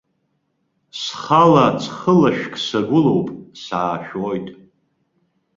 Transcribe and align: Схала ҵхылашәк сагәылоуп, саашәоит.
Схала 0.99 1.65
ҵхылашәк 1.81 2.53
сагәылоуп, 2.65 3.27
саашәоит. 3.63 4.47